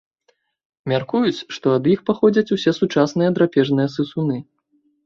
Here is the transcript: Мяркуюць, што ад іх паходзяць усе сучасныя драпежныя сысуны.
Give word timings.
Мяркуюць, 0.93 1.43
што 1.57 1.75
ад 1.81 1.85
іх 1.93 2.03
паходзяць 2.09 2.47
усе 2.59 2.71
сучасныя 2.81 3.29
драпежныя 3.39 3.87
сысуны. 3.99 4.37